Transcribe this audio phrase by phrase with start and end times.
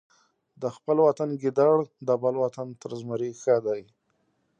[0.61, 1.75] د خپل وطن ګیدړ
[2.07, 3.81] د بل وطن تر زمري ښه دی.